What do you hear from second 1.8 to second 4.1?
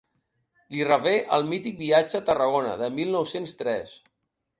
viatge a Tarragona de mil nou-cents tres.